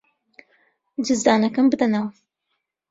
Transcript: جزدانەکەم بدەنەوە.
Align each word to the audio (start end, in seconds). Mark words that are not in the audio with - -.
جزدانەکەم 1.05 1.65
بدەنەوە. 1.71 2.09